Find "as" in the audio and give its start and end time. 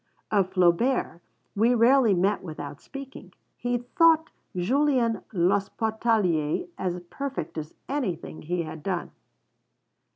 6.75-6.99, 7.55-7.75